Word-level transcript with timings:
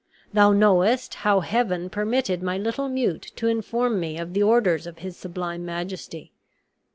Thou 0.33 0.51
knowest 0.51 1.13
how 1.13 1.41
Heaven 1.41 1.87
permitted 1.87 2.41
my 2.41 2.57
little 2.57 2.89
mute 2.89 3.31
to 3.35 3.45
inform 3.47 3.99
me 3.99 4.17
of 4.17 4.33
the 4.33 4.41
orders 4.41 4.87
of 4.87 4.97
his 4.97 5.15
sublime 5.15 5.63
majesty. 5.63 6.31